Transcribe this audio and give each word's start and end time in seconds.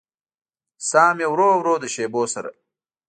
ساه 0.89 1.11
مې 1.17 1.25
ورو 1.29 1.49
ورو 1.59 1.73
د 1.81 1.85
شېبو 1.93 2.23
سره 2.33 2.49